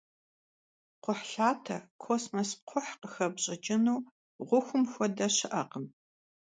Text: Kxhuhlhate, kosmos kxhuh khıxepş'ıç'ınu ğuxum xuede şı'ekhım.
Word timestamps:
Kxhuhlhate, 1.03 1.77
kosmos 2.03 2.51
kxhuh 2.67 2.91
khıxepş'ıç'ınu 2.99 3.95
ğuxum 4.47 4.83
xuede 4.93 5.27
şı'ekhım. 5.35 5.85